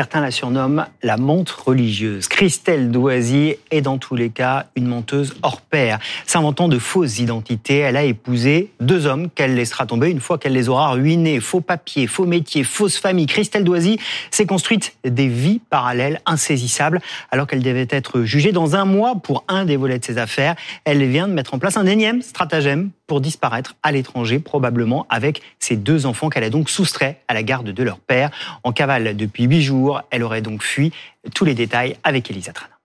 [0.00, 2.26] Certains la surnomment la montre religieuse.
[2.26, 5.98] Christelle Doisy est dans tous les cas une menteuse hors pair.
[6.24, 10.54] S'inventant de fausses identités, elle a épousé deux hommes qu'elle laissera tomber une fois qu'elle
[10.54, 11.38] les aura ruinés.
[11.38, 13.26] Faux papiers, faux métiers, fausse famille.
[13.26, 13.98] Christelle Doisy
[14.30, 19.44] s'est construite des vies parallèles insaisissables alors qu'elle devait être jugée dans un mois pour
[19.48, 20.54] un des volets de ses affaires.
[20.86, 25.42] Elle vient de mettre en place un énième stratagème pour disparaître à l'étranger, probablement avec
[25.58, 28.30] ses deux enfants qu'elle a donc soustraits à la garde de leur père.
[28.62, 30.92] En cavale depuis huit jours, elle aurait donc fui.
[31.34, 32.78] Tous les détails avec Elisa Trana.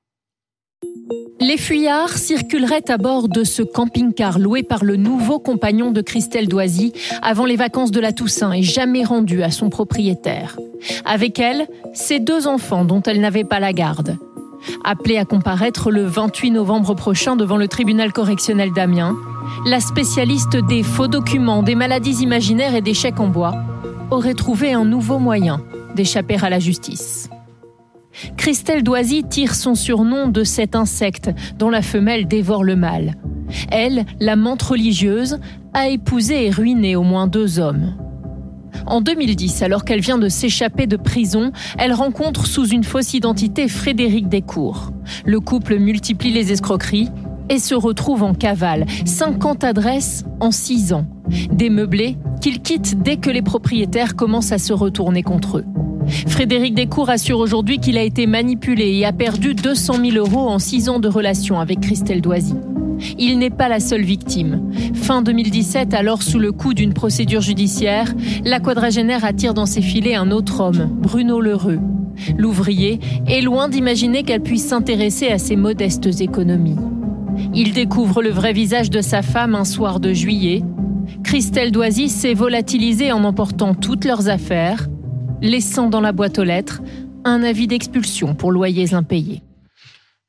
[1.40, 6.48] Les fuyards circuleraient à bord de ce camping-car loué par le nouveau compagnon de Christelle
[6.48, 10.58] Doisy avant les vacances de la Toussaint et jamais rendu à son propriétaire.
[11.06, 14.18] Avec elle, ses deux enfants dont elle n'avait pas la garde.
[14.84, 19.16] Appelée à comparaître le 28 novembre prochain devant le tribunal correctionnel d'Amiens,
[19.66, 23.56] la spécialiste des faux documents, des maladies imaginaires et des chèques en bois
[24.12, 25.62] aurait trouvé un nouveau moyen
[25.96, 27.30] d'échapper à la justice.
[28.38, 33.16] Christelle Doisy tire son surnom de cet insecte dont la femelle dévore le mâle.
[33.72, 35.40] Elle, la menthe religieuse,
[35.74, 37.96] a épousé et ruiné au moins deux hommes.
[38.86, 43.68] En 2010, alors qu'elle vient de s'échapper de prison, elle rencontre sous une fausse identité
[43.68, 44.92] Frédéric Descours.
[45.26, 47.10] Le couple multiplie les escroqueries
[47.50, 48.86] et se retrouve en cavale.
[49.06, 51.06] 50 adresses en 6 ans.
[51.52, 55.66] Des meublés qu'il quitte dès que les propriétaires commencent à se retourner contre eux.
[56.28, 60.60] Frédéric Descours assure aujourd'hui qu'il a été manipulé et a perdu 200 000 euros en
[60.60, 62.56] 6 ans de relation avec Christelle Doisy.
[63.18, 64.72] Il n'est pas la seule victime.
[64.94, 70.16] Fin 2017, alors sous le coup d'une procédure judiciaire, la quadragénaire attire dans ses filets
[70.16, 71.80] un autre homme, Bruno Lheureux.
[72.38, 76.78] L'ouvrier est loin d'imaginer qu'elle puisse s'intéresser à ses modestes économies.
[77.54, 80.64] Il découvre le vrai visage de sa femme un soir de juillet.
[81.24, 84.88] Christelle Doisy s'est volatilisée en emportant toutes leurs affaires,
[85.42, 86.82] laissant dans la boîte aux lettres
[87.24, 89.42] un avis d'expulsion pour loyers impayés.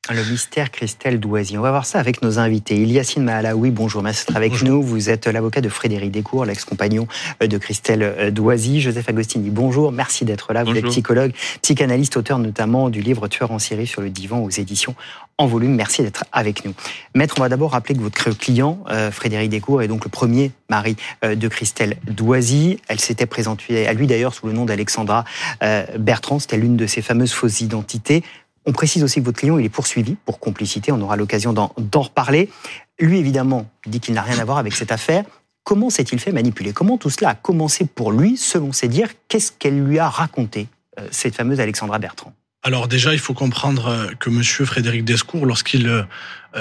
[0.09, 1.59] Le mystère Christelle Doisy.
[1.59, 2.77] On va voir ça avec nos invités.
[2.77, 4.81] Iliassine Mahalaoui, bonjour, merci d'être avec nous.
[4.81, 7.09] Vous êtes l'avocat de Frédéric Descours, l'ex-compagnon
[7.41, 8.81] de Christelle Doisy.
[8.81, 10.63] Joseph Agostini, bonjour, merci d'être là.
[10.63, 14.51] Vous êtes psychologue, psychanalyste, auteur notamment du livre Tueur en série sur le divan aux
[14.51, 14.95] éditions
[15.39, 15.75] en volume.
[15.75, 16.73] Merci d'être avec nous.
[17.15, 20.53] Maître, on va d'abord rappeler que votre client, euh, Frédéric Descours, est donc le premier
[20.71, 22.79] mari euh, de Christelle Doisy.
[22.89, 25.25] Elle s'était présentée à lui d'ailleurs sous le nom d'Alexandra
[25.63, 26.39] euh, Bertrand.
[26.39, 28.23] C'était l'une de ses fameuses fausses identités.
[28.67, 32.03] On précise aussi que votre client il est poursuivi pour complicité, on aura l'occasion d'en
[32.03, 32.51] reparler.
[32.99, 35.25] Lui, évidemment, dit qu'il n'a rien à voir avec cette affaire.
[35.63, 36.73] Comment s'est-il fait manipuler?
[36.73, 39.09] Comment tout cela a commencé pour lui, selon ses dires?
[39.29, 40.69] Qu'est-ce qu'elle lui a raconté,
[40.99, 42.33] euh, cette fameuse Alexandra Bertrand?
[42.63, 46.05] Alors déjà, il faut comprendre euh, que Monsieur Frédéric Descours, lorsqu'il euh,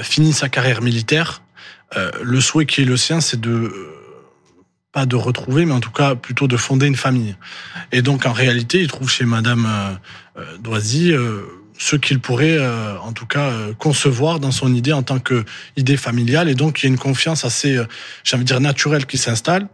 [0.01, 1.41] finit sa carrière militaire,
[2.21, 3.71] le souhait qui est le sien, c'est de
[4.91, 7.37] pas de retrouver, mais en tout cas plutôt de fonder une famille.
[7.93, 9.97] Et donc en réalité, il trouve chez Madame
[10.59, 11.13] Doisy
[11.77, 15.43] ce qu'il pourrait, euh, en tout cas, euh, concevoir dans son idée en tant que
[15.75, 16.49] idée familiale.
[16.49, 17.85] Et donc, il y a une confiance assez, euh,
[18.23, 19.67] j'ai envie de dire, naturelle qui s'installe.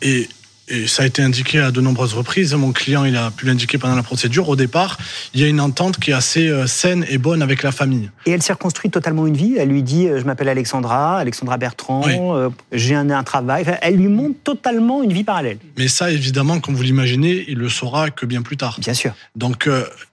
[0.00, 0.28] et
[0.68, 2.54] et ça a été indiqué à de nombreuses reprises.
[2.54, 4.48] Mon client, il a pu l'indiquer pendant la procédure.
[4.48, 4.96] Au départ,
[5.34, 8.10] il y a une entente qui est assez euh, saine et bonne avec la famille.
[8.26, 9.56] Et elle s'est reconstruite totalement une vie.
[9.58, 13.64] Elle lui dit euh, Je m'appelle Alexandra, Alexandra Bertrand, euh, j'ai un, un, travail.
[13.82, 15.58] elle lui montre totalement une vie parallèle.
[15.76, 18.78] Mais ça, évidemment, comme vous l'imaginez, il le saura que bien plus tard.
[18.78, 19.12] Bien sûr.
[19.36, 19.68] Donc,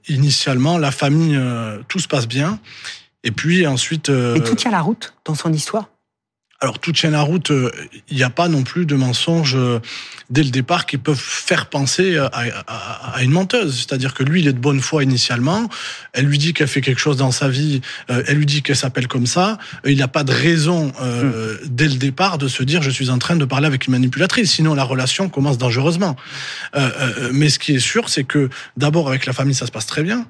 [0.07, 1.39] initialement, la famille,
[1.88, 2.59] tout se passe bien.
[3.23, 4.09] Et puis ensuite.
[4.09, 5.89] Et tout tient la route dans son histoire
[6.61, 7.53] alors, toute chaîne à route,
[8.09, 9.57] il n'y a pas non plus de mensonges
[10.29, 13.77] dès le départ qui peuvent faire penser à, une menteuse.
[13.77, 15.69] C'est-à-dire que lui, il est de bonne foi initialement.
[16.13, 17.81] Elle lui dit qu'elle fait quelque chose dans sa vie.
[18.09, 19.57] Euh, elle lui dit qu'elle s'appelle comme ça.
[19.85, 21.67] Il n'a pas de raison euh, hmm.
[21.67, 24.51] dès le départ de se dire je suis en train de parler avec une manipulatrice.
[24.51, 26.15] Sinon, la relation commence dangereusement.
[26.75, 29.85] Euh, mais ce qui est sûr, c'est que d'abord avec la famille, ça se passe
[29.85, 30.25] très bien.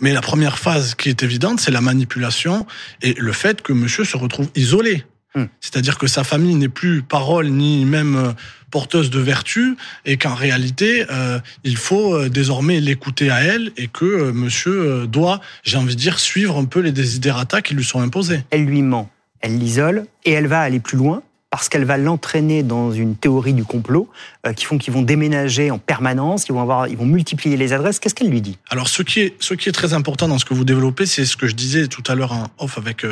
[0.00, 2.66] Mais la première phase qui est évidente, c'est la manipulation
[3.02, 5.04] et le fait que monsieur se retrouve isolé.
[5.34, 5.44] Hmm.
[5.60, 8.32] C'est-à-dire que sa famille n'est plus parole ni même euh,
[8.70, 9.76] porteuse de vertu
[10.06, 15.40] et qu'en réalité, euh, il faut euh, désormais l'écouter à elle et que monsieur doit,
[15.64, 18.40] j'ai envie de dire, suivre un peu les désidératas qui lui sont imposés.
[18.50, 19.10] Elle lui ment,
[19.40, 23.54] elle l'isole et elle va aller plus loin parce qu'elle va l'entraîner dans une théorie
[23.54, 24.10] du complot
[24.54, 28.00] qui font qu'ils vont déménager en permanence, ils vont avoir, ils vont multiplier les adresses.
[28.00, 28.58] Qu'est-ce qu'elle lui dit?
[28.68, 31.24] Alors ce qui est ce qui est très important dans ce que vous développez, c'est
[31.24, 33.02] ce que je disais tout à l'heure en off avec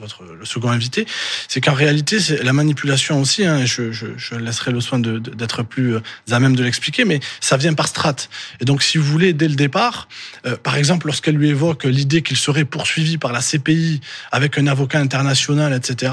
[0.00, 1.06] votre le second invité,
[1.48, 3.44] c'est qu'en réalité, c'est la manipulation aussi.
[3.44, 6.00] Hein, je, je, je, laisserai le soin d'être plus euh,
[6.30, 8.30] à même de l'expliquer, mais ça vient par strates.
[8.60, 10.08] Et donc, si vous voulez, dès le départ,
[10.46, 14.00] euh, par exemple, lorsqu'elle lui évoque l'idée qu'il serait poursuivi par la CPI
[14.32, 16.12] avec un avocat international, etc.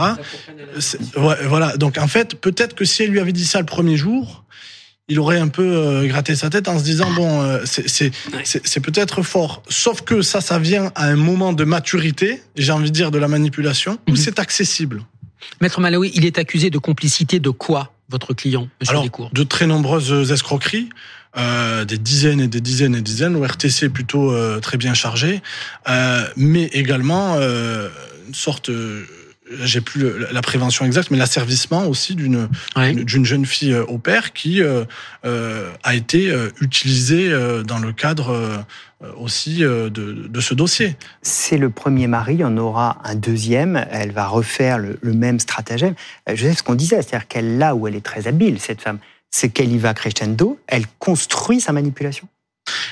[1.16, 1.78] voilà.
[1.78, 4.44] Donc, en fait, peut-être que si elle lui avait dit ça le premier jour,
[5.10, 9.22] il aurait un peu euh, gratté sa tête en se disant bon, euh, c'est peut-être
[9.24, 9.64] fort.
[9.70, 13.18] Sauf que ça, ça vient à un moment de maturité, j'ai envie de dire de
[13.18, 14.18] la manipulation, où mhm.
[14.18, 15.04] c'est accessible.
[15.62, 19.68] Maître Malawi, il est accusé de complicité de quoi, votre client, Monsieur Alors, De très
[19.68, 20.90] nombreuses escroqueries.
[21.38, 24.96] Euh, des dizaines et des dizaines et des dizaines, au RTC plutôt euh, très bien
[24.96, 25.42] chargé,
[25.88, 27.90] euh, mais également euh,
[28.28, 28.72] une sorte
[29.64, 34.62] j'ai plus la prévention exacte, mais l'asservissement aussi d'une d'une jeune fille au père qui
[34.62, 34.84] euh,
[35.84, 37.30] a été utilisée
[37.66, 38.66] dans le cadre
[39.18, 40.96] aussi de, de, ce dossier.
[41.22, 45.14] C'est le premier mari, il y en aura un deuxième, elle va refaire le, le
[45.14, 45.94] même stratagème.
[46.28, 49.00] Je sais ce qu'on disait, c'est-à-dire qu'elle là où elle est très habile, cette femme,
[49.30, 52.28] c'est qu'elle y va crescendo, elle construit sa manipulation.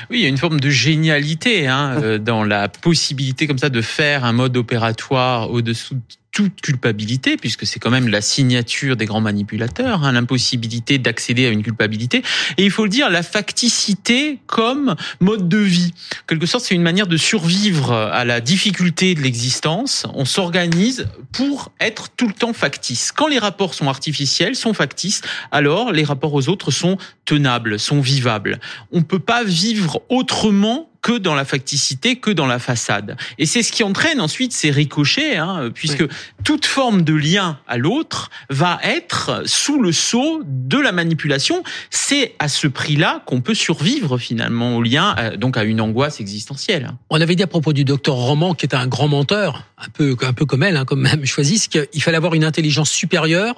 [0.10, 3.70] Oui, il y a une forme de génialité hein, euh, dans la possibilité comme ça
[3.70, 5.98] de faire un mode opératoire au-dessous
[6.36, 11.50] toute culpabilité, puisque c'est quand même la signature des grands manipulateurs, hein, l'impossibilité d'accéder à
[11.50, 12.24] une culpabilité.
[12.58, 15.94] Et il faut le dire, la facticité comme mode de vie.
[16.24, 20.06] En quelque sorte, c'est une manière de survivre à la difficulté de l'existence.
[20.14, 23.14] On s'organise pour être tout le temps factice.
[23.14, 25.22] Quand les rapports sont artificiels, sont factices,
[25.52, 28.60] alors les rapports aux autres sont tenables, sont vivables.
[28.92, 33.16] On peut pas vivre autrement que dans la facticité, que dans la façade.
[33.38, 36.04] Et c'est ce qui entraîne ensuite ces ricochets, hein, puisque
[36.44, 41.62] toute forme de lien à l'autre va être sous le sceau de la manipulation.
[41.92, 46.20] C'est à ce prix-là qu'on peut survivre finalement au lien, euh, donc à une angoisse
[46.20, 46.90] existentielle.
[47.12, 50.16] On avait dit à propos du docteur Roman, qui est un grand menteur, un peu,
[50.24, 53.58] un peu comme elle, hein, comme même choisi, qu'il fallait avoir une intelligence supérieure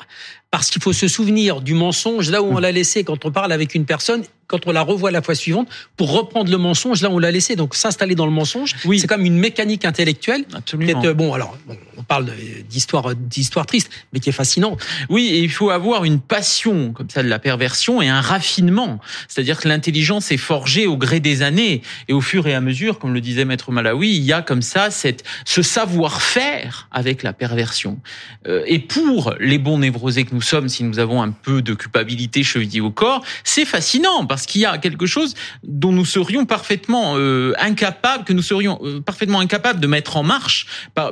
[0.51, 3.51] parce qu'il faut se souvenir du mensonge là où on l'a laissé quand on parle
[3.51, 5.67] avec une personne quand on la revoit la fois suivante
[5.97, 7.55] pour reprendre le mensonge là où on l'a laissé.
[7.55, 8.99] Donc s'installer dans le mensonge, oui.
[8.99, 10.45] c'est comme une mécanique intellectuelle.
[10.53, 11.03] Absolument.
[11.03, 11.57] Euh, bon, alors
[11.97, 12.31] on parle
[12.69, 14.81] d'histoire d'histoire triste, mais qui est fascinante.
[15.09, 18.99] Oui, et il faut avoir une passion comme ça de la perversion et un raffinement.
[19.27, 22.99] C'est-à-dire que l'intelligence est forgée au gré des années et au fur et à mesure,
[22.99, 27.33] comme le disait Maître Malawi, il y a comme ça cette ce savoir-faire avec la
[27.33, 27.99] perversion.
[28.47, 31.73] Euh, et pour les bons névrosés que nous sommes, si nous avons un peu de
[31.73, 36.45] culpabilité chevillée au corps, c'est fascinant parce qu'il y a quelque chose dont nous serions
[36.45, 40.67] parfaitement euh, incapables, que nous serions euh, parfaitement incapables de mettre en marche,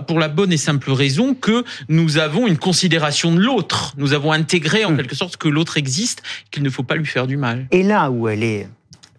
[0.07, 3.95] pour la bonne et simple raison que nous avons une considération de l'autre.
[3.97, 4.97] Nous avons intégré en hmm.
[4.97, 7.65] quelque sorte que l'autre existe, qu'il ne faut pas lui faire du mal.
[7.71, 8.69] Et là où elle est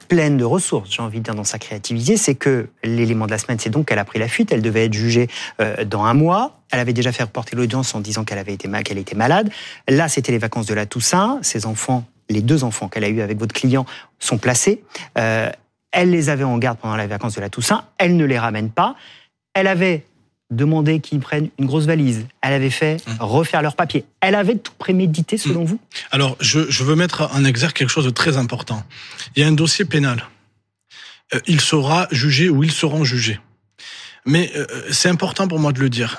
[0.08, 3.38] pleine de ressources, j'ai envie de dire, dans sa créativité, c'est que l'élément de la
[3.38, 5.28] semaine, c'est donc qu'elle a pris la fuite, elle devait être jugée
[5.60, 8.68] euh, dans un mois, elle avait déjà fait reporter l'audience en disant qu'elle avait été
[8.68, 9.50] était malade.
[9.88, 13.20] Là, c'était les vacances de la Toussaint, ses enfants les deux enfants qu'elle a eus
[13.20, 13.86] avec votre client
[14.18, 14.82] sont placés.
[15.18, 15.50] Euh,
[15.92, 17.84] elle les avait en garde pendant les vacances de la Toussaint.
[17.98, 18.96] Elle ne les ramène pas.
[19.54, 20.04] Elle avait
[20.50, 22.26] demandé qu'ils prennent une grosse valise.
[22.40, 23.16] Elle avait fait mmh.
[23.20, 24.04] refaire leurs papiers.
[24.20, 25.66] Elle avait tout prémédité, selon mmh.
[25.66, 25.80] vous?
[26.12, 28.84] Alors, je, veux mettre en exergue quelque chose de très important.
[29.34, 30.28] Il y a un dossier pénal.
[31.34, 33.40] Euh, il sera jugé ou ils seront jugés.
[34.24, 36.18] Mais euh, c'est important pour moi de le dire.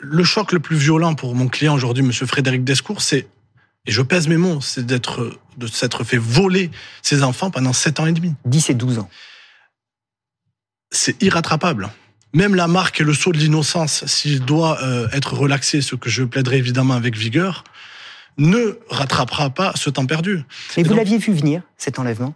[0.00, 3.26] Le choc le plus violent pour mon client aujourd'hui, Monsieur Frédéric Descours, c'est
[3.88, 6.70] et je pèse mes mots, c'est d'être, de s'être fait voler
[7.02, 8.34] ses enfants pendant 7 ans et demi.
[8.44, 9.08] 10 et 12 ans.
[10.90, 11.88] C'est irrattrapable.
[12.34, 16.10] Même la marque et le saut de l'innocence, s'il doit euh, être relaxé, ce que
[16.10, 17.64] je plaiderai évidemment avec vigueur,
[18.36, 20.44] ne rattrapera pas ce temps perdu.
[20.76, 22.34] Et, vous l'aviez vu venir, cet enlèvement?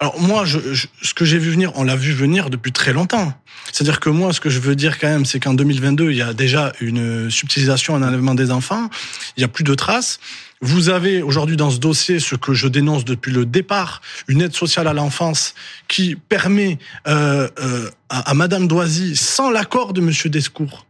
[0.00, 0.58] Alors moi, je,
[1.02, 3.32] ce que j'ai vu venir, on l'a vu venir depuis très longtemps.
[3.72, 6.22] C'est-à-dire que moi, ce que je veux dire quand même, c'est qu'en 2022, il y
[6.22, 8.90] a déjà une subtilisation, un enlèvement des enfants.
[9.36, 10.18] Il y a plus de traces.
[10.64, 14.54] Vous avez aujourd'hui dans ce dossier ce que je dénonce depuis le départ, une aide
[14.54, 15.54] sociale à l'enfance
[15.88, 16.78] qui permet
[17.08, 20.86] euh, euh, à, Madame Doisy, sans l'accord de Monsieur Descours,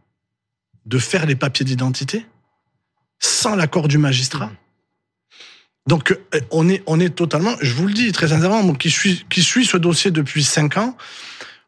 [0.85, 2.27] de faire les papiers d'identité,
[3.17, 4.51] sans l'accord du magistrat.
[5.87, 9.25] Donc euh, on est on est totalement, je vous le dis très sincèrement, qui suit
[9.27, 10.95] qui suit ce dossier depuis cinq ans,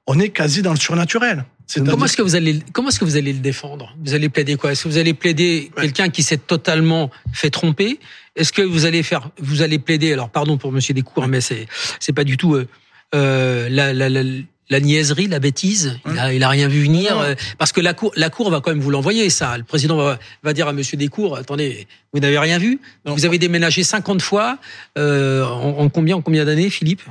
[0.06, 1.44] on est quasi dans le surnaturel.
[1.86, 3.96] Comment est-ce que vous allez comment est-ce que vous allez le défendre?
[4.04, 4.72] Vous allez plaider quoi?
[4.72, 8.00] Est-ce que vous allez plaider quelqu'un qui s'est totalement fait tromper?
[8.36, 11.68] Est-ce que vous allez faire vous allez plaider alors pardon pour monsieur Descours mais c'est
[12.00, 12.68] c'est pas du tout euh,
[13.14, 14.24] euh, la, la, la,
[14.70, 17.94] la niaiserie, la bêtise, il a, il a rien vu venir euh, parce que la
[17.94, 19.58] cour, la cour va quand même vous l'envoyer ça.
[19.58, 22.80] Le président va, va dire à Monsieur Descours, attendez, vous n'avez rien vu?
[23.06, 24.58] Vous avez déménagé 50 fois
[24.98, 27.02] euh, en, en combien en combien d'années, Philippe?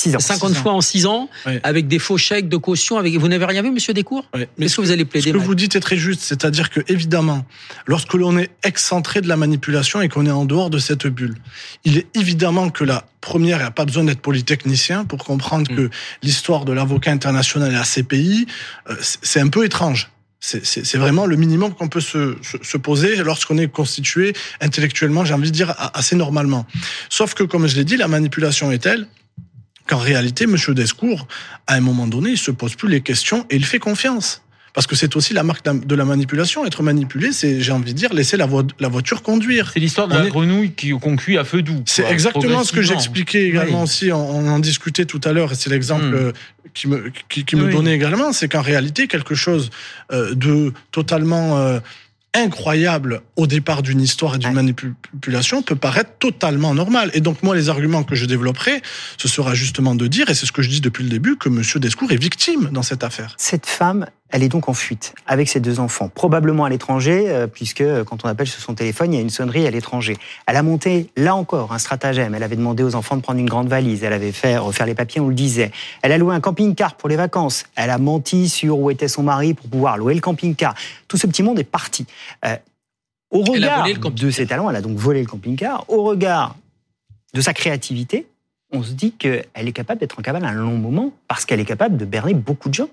[0.00, 0.20] 6 ans.
[0.20, 1.28] 50 fois en 6 ans,
[1.62, 2.98] avec des faux chèques de caution.
[2.98, 3.14] Avec...
[3.16, 4.48] Vous n'avez rien vu, monsieur Descours ouais.
[4.60, 7.44] Est-ce que vous allez plaider Ce que vous dites est très juste, c'est-à-dire que, évidemment,
[7.86, 11.36] lorsque l'on est excentré de la manipulation et qu'on est en dehors de cette bulle,
[11.84, 15.70] il est évidemment que la première, il n'y a pas besoin d'être polytechnicien pour comprendre
[15.70, 15.76] mm.
[15.76, 15.90] que
[16.22, 18.46] l'histoire de l'avocat international et la CPI,
[19.00, 20.10] c'est un peu étrange.
[20.42, 25.50] C'est vraiment le minimum qu'on peut se, se, poser lorsqu'on est constitué intellectuellement, j'ai envie
[25.50, 26.66] de dire, assez normalement.
[27.10, 29.06] Sauf que, comme je l'ai dit, la manipulation est telle
[29.90, 30.56] qu'en réalité, M.
[30.74, 31.26] Descours,
[31.66, 34.42] à un moment donné, il se pose plus les questions et il fait confiance.
[34.72, 36.64] Parce que c'est aussi la marque de la manipulation.
[36.64, 39.72] Être manipulé, c'est, j'ai envie de dire, laisser la, la voiture conduire.
[39.74, 41.82] C'est l'histoire de la grenouille qui, qu'on cuit à feu doux.
[41.86, 44.12] C'est exactement ce que j'expliquais également aussi.
[44.12, 46.32] On, en discutait tout à l'heure, et c'est l'exemple hmm.
[46.72, 48.32] qui me, qui, me donnait également.
[48.32, 49.70] C'est qu'en réalité, quelque chose
[50.12, 51.80] euh, de totalement euh,
[52.34, 57.10] incroyable au départ d'une histoire et d'une manipulation peut paraître totalement normal.
[57.14, 58.82] Et donc moi, les arguments que je développerai,
[59.18, 61.48] ce sera justement de dire, et c'est ce que je dis depuis le début, que
[61.48, 63.34] Monsieur Descours est victime dans cette affaire.
[63.38, 67.46] Cette femme, elle est donc en fuite avec ses deux enfants, probablement à l'étranger, euh,
[67.46, 70.16] puisque euh, quand on appelle sur son téléphone, il y a une sonnerie à l'étranger.
[70.46, 72.34] Elle a monté, là encore, un stratagème.
[72.34, 74.04] Elle avait demandé aux enfants de prendre une grande valise.
[74.04, 75.70] Elle avait fait refaire les papiers, on le disait.
[76.02, 77.64] Elle a loué un camping-car pour les vacances.
[77.76, 80.74] Elle a menti sur où était son mari pour pouvoir louer le camping-car.
[81.08, 82.06] Tout ce petit monde est parti.
[82.44, 82.56] Euh,
[83.30, 85.84] au regard de ses talents, elle a donc volé le camping-car.
[85.88, 86.56] Au regard
[87.32, 88.26] de sa créativité,
[88.72, 91.64] on se dit qu'elle est capable d'être en cavale un long moment parce qu'elle est
[91.64, 92.88] capable de berner beaucoup de gens.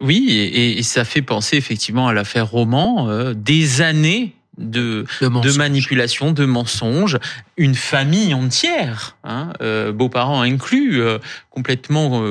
[0.00, 6.32] Oui, et, ça fait penser effectivement à l'affaire Roman, euh, des années de, de, manipulation,
[6.32, 7.18] de mensonges,
[7.56, 11.18] une famille entière, hein, euh, beaux-parents inclus, euh,
[11.50, 12.22] complètement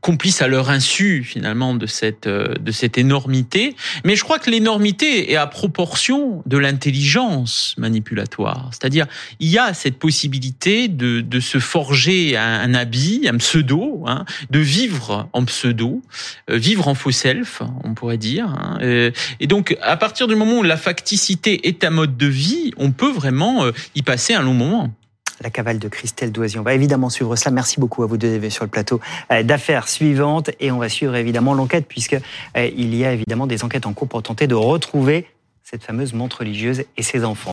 [0.00, 3.76] complices à leur insu finalement de cette euh, de cette énormité.
[4.04, 8.70] Mais je crois que l'énormité est à proportion de l'intelligence manipulatoire.
[8.72, 9.06] C'est-à-dire
[9.40, 14.58] il y a cette possibilité de de se forger un, habit, un pseudo, hein, de
[14.58, 16.02] vivre en pseudo,
[16.50, 18.46] euh, vivre en faux self, on pourrait dire.
[18.46, 18.78] Hein.
[18.82, 22.72] Euh, et donc à partir du moment où la facticité est un mode de vie,
[22.76, 23.64] on peut vraiment
[23.94, 24.94] y passer un long moment
[25.40, 26.58] la cavale de Christelle Doisy.
[26.58, 27.50] On va évidemment suivre cela.
[27.50, 29.00] Merci beaucoup à vous deux sur le plateau
[29.32, 32.16] euh, d'affaires suivantes et on va suivre évidemment l'enquête puisque
[32.56, 35.26] euh, y a évidemment des enquêtes en cours pour tenter de retrouver
[35.70, 37.48] cette fameuse montre religieuse et ses enfants.